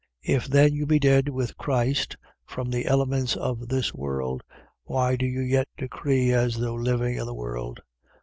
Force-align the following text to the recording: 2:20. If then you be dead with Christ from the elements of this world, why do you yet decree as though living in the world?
2:20. 0.27 0.35
If 0.35 0.45
then 0.47 0.73
you 0.73 0.87
be 0.87 0.97
dead 0.97 1.29
with 1.29 1.55
Christ 1.59 2.17
from 2.47 2.71
the 2.71 2.87
elements 2.87 3.35
of 3.35 3.67
this 3.67 3.93
world, 3.93 4.41
why 4.83 5.15
do 5.15 5.27
you 5.27 5.41
yet 5.41 5.67
decree 5.77 6.31
as 6.33 6.55
though 6.55 6.73
living 6.73 7.17
in 7.17 7.25
the 7.27 7.35
world? 7.35 7.81